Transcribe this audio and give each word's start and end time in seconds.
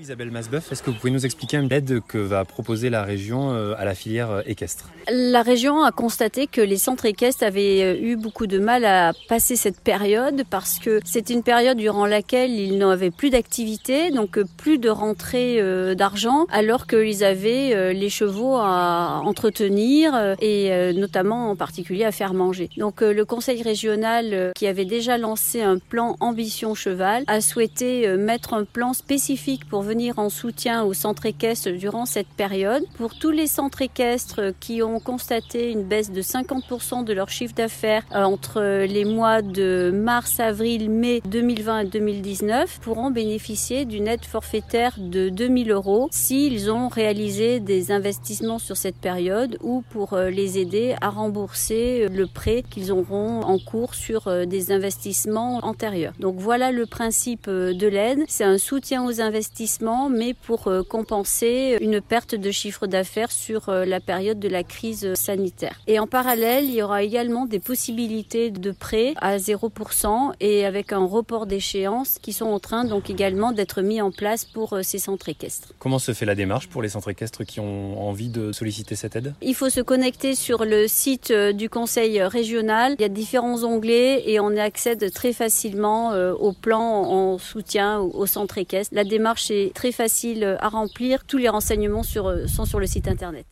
Isabelle 0.00 0.30
Masbeuf, 0.30 0.70
est-ce 0.70 0.80
que 0.80 0.90
vous 0.90 0.96
pouvez 0.96 1.10
nous 1.10 1.26
expliquer 1.26 1.60
l'aide 1.60 2.00
que 2.06 2.18
va 2.18 2.44
proposer 2.44 2.88
la 2.88 3.02
région 3.02 3.52
euh, 3.52 3.74
à 3.76 3.84
la 3.84 3.96
filière 3.96 4.30
euh, 4.30 4.42
équestre? 4.46 4.88
La 5.10 5.42
région 5.42 5.82
a 5.82 5.90
constaté 5.90 6.46
que 6.46 6.60
les 6.60 6.76
centres 6.76 7.06
équestres 7.06 7.42
avaient 7.42 7.82
euh, 7.82 8.00
eu 8.00 8.14
beaucoup 8.14 8.46
de 8.46 8.60
mal 8.60 8.84
à 8.84 9.12
passer 9.28 9.56
cette 9.56 9.80
période 9.80 10.44
parce 10.50 10.78
que 10.78 11.00
c'est 11.04 11.30
une 11.30 11.42
période 11.42 11.78
durant 11.78 12.06
laquelle 12.06 12.52
ils 12.52 12.78
n'avaient 12.78 13.10
plus 13.10 13.30
d'activité, 13.30 14.12
donc 14.12 14.38
plus 14.56 14.78
de 14.78 14.88
rentrée 14.88 15.60
d'argent, 15.96 16.46
alors 16.50 16.86
qu'ils 16.86 17.24
avaient 17.24 17.92
les 17.92 18.10
chevaux 18.10 18.56
à 18.56 19.20
entretenir 19.24 20.36
et 20.40 20.92
notamment 20.94 21.50
en 21.50 21.56
particulier 21.56 22.04
à 22.04 22.12
faire 22.12 22.34
manger. 22.34 22.70
Donc 22.76 23.00
le 23.00 23.24
conseil 23.24 23.62
régional 23.62 24.52
qui 24.54 24.66
avait 24.66 24.84
déjà 24.84 25.18
lancé 25.18 25.62
un 25.62 25.78
plan 25.78 26.16
ambition 26.20 26.74
cheval 26.74 27.24
a 27.26 27.40
souhaité 27.40 28.16
mettre 28.16 28.54
un 28.54 28.64
plan 28.64 28.92
spécifique 28.92 29.68
pour 29.68 29.82
venir 29.88 30.18
en 30.18 30.28
soutien 30.28 30.84
aux 30.84 30.92
centres 30.92 31.24
équestres 31.24 31.70
durant 31.70 32.04
cette 32.04 32.28
période. 32.28 32.84
Pour 32.98 33.14
tous 33.14 33.30
les 33.30 33.46
centres 33.46 33.80
équestres 33.80 34.52
qui 34.60 34.82
ont 34.82 35.00
constaté 35.00 35.70
une 35.70 35.82
baisse 35.82 36.12
de 36.12 36.20
50% 36.20 37.04
de 37.04 37.12
leur 37.14 37.30
chiffre 37.30 37.54
d'affaires 37.54 38.04
euh, 38.12 38.22
entre 38.24 38.84
les 38.84 39.06
mois 39.06 39.40
de 39.40 39.90
mars, 39.94 40.40
avril, 40.40 40.90
mai 40.90 41.22
2020 41.24 41.78
et 41.80 41.84
2019, 41.86 42.80
pourront 42.80 43.10
bénéficier 43.10 43.86
d'une 43.86 44.08
aide 44.08 44.26
forfaitaire 44.26 44.94
de 44.98 45.30
2000 45.30 45.70
euros 45.70 46.08
s'ils 46.10 46.70
ont 46.70 46.88
réalisé 46.88 47.58
des 47.58 47.90
investissements 47.90 48.58
sur 48.58 48.76
cette 48.76 48.98
période 48.98 49.56
ou 49.62 49.82
pour 49.88 50.12
euh, 50.12 50.28
les 50.28 50.58
aider 50.58 50.96
à 51.00 51.08
rembourser 51.08 52.08
le 52.08 52.26
prêt 52.26 52.62
qu'ils 52.68 52.92
auront 52.92 53.40
en 53.40 53.58
cours 53.58 53.94
sur 53.94 54.28
euh, 54.28 54.44
des 54.44 54.70
investissements 54.70 55.60
antérieurs. 55.62 56.12
Donc 56.20 56.36
voilà 56.38 56.72
le 56.72 56.84
principe 56.84 57.48
de 57.48 57.86
l'aide. 57.86 58.18
C'est 58.28 58.44
un 58.44 58.58
soutien 58.58 59.06
aux 59.06 59.22
investissements 59.22 59.77
mais 59.80 60.34
pour 60.34 60.68
euh, 60.68 60.82
compenser 60.82 61.78
une 61.80 62.00
perte 62.00 62.34
de 62.34 62.50
chiffre 62.50 62.86
d'affaires 62.86 63.30
sur 63.30 63.68
euh, 63.68 63.84
la 63.84 64.00
période 64.00 64.38
de 64.38 64.48
la 64.48 64.62
crise 64.62 65.14
sanitaire. 65.14 65.80
Et 65.86 65.98
en 65.98 66.06
parallèle, 66.06 66.64
il 66.64 66.74
y 66.74 66.82
aura 66.82 67.02
également 67.02 67.46
des 67.46 67.60
possibilités 67.60 68.50
de 68.50 68.70
prêts 68.70 69.14
à 69.16 69.36
0% 69.38 70.32
et 70.40 70.64
avec 70.64 70.92
un 70.92 71.04
report 71.04 71.46
d'échéance 71.46 72.18
qui 72.20 72.32
sont 72.32 72.46
en 72.46 72.58
train 72.58 72.84
donc 72.84 73.10
également 73.10 73.52
d'être 73.52 73.82
mis 73.82 74.00
en 74.00 74.10
place 74.10 74.44
pour 74.44 74.72
euh, 74.72 74.82
ces 74.82 74.98
centres 74.98 75.28
équestres. 75.28 75.72
Comment 75.78 75.98
se 75.98 76.12
fait 76.12 76.26
la 76.26 76.34
démarche 76.34 76.68
pour 76.68 76.82
les 76.82 76.88
centres 76.88 77.10
équestres 77.10 77.44
qui 77.44 77.60
ont 77.60 78.08
envie 78.08 78.28
de 78.28 78.52
solliciter 78.52 78.96
cette 78.96 79.16
aide? 79.16 79.34
Il 79.42 79.54
faut 79.54 79.70
se 79.70 79.80
connecter 79.80 80.34
sur 80.34 80.64
le 80.64 80.88
site 80.88 81.32
du 81.32 81.70
conseil 81.70 82.20
régional. 82.22 82.94
Il 82.98 83.02
y 83.02 83.04
a 83.04 83.08
différents 83.08 83.64
onglets 83.64 84.24
et 84.26 84.40
on 84.40 84.56
accède 84.56 85.12
très 85.12 85.32
facilement 85.32 86.12
au 86.32 86.52
plan 86.52 86.80
en 86.80 87.38
soutien 87.38 88.00
aux 88.00 88.26
centres 88.26 88.58
équestres. 88.58 88.94
La 88.94 89.04
démarche 89.04 89.50
est 89.50 89.67
très 89.74 89.92
facile 89.92 90.56
à 90.60 90.68
remplir. 90.68 91.24
Tous 91.24 91.38
les 91.38 91.48
renseignements 91.48 92.02
sur, 92.02 92.48
sont 92.48 92.64
sur 92.64 92.80
le 92.80 92.86
site 92.86 93.08
internet. 93.08 93.46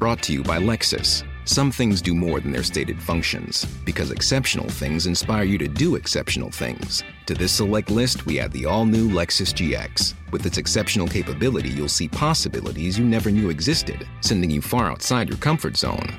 Brought 0.00 0.22
to 0.22 0.32
you 0.32 0.42
by 0.42 0.58
Lexus. 0.58 1.24
Some 1.44 1.70
things 1.70 2.00
do 2.00 2.14
more 2.14 2.40
than 2.40 2.52
their 2.52 2.62
stated 2.62 2.98
functions, 2.98 3.66
because 3.84 4.10
exceptional 4.10 4.66
things 4.66 5.06
inspire 5.06 5.44
you 5.44 5.58
to 5.58 5.68
do 5.68 5.96
exceptional 5.96 6.50
things. 6.50 7.02
To 7.26 7.34
this 7.34 7.52
select 7.52 7.90
list, 7.90 8.24
we 8.24 8.40
add 8.40 8.50
the 8.52 8.64
all 8.64 8.86
new 8.86 9.10
Lexus 9.10 9.52
GX. 9.52 10.14
With 10.32 10.46
its 10.46 10.56
exceptional 10.56 11.06
capability, 11.06 11.68
you'll 11.68 11.88
see 11.88 12.08
possibilities 12.08 12.98
you 12.98 13.04
never 13.04 13.30
knew 13.30 13.50
existed, 13.50 14.06
sending 14.22 14.50
you 14.50 14.62
far 14.62 14.90
outside 14.90 15.28
your 15.28 15.36
comfort 15.38 15.76
zone. 15.76 16.18